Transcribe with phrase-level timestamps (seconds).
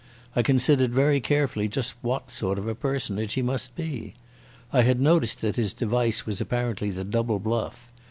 [0.35, 4.15] I considered very carefully just what sort of personage he must be.
[4.73, 7.87] I had noticed that his device was apparently the Double Bluff.